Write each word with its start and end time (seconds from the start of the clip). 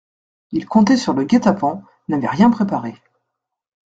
Ils 0.51 0.65
comptaient 0.65 0.97
sur 0.97 1.13
le 1.13 1.25
guet-apens, 1.25 1.83
n'avaient 2.07 2.25
rien 2.27 2.49
préparé. 2.49 2.95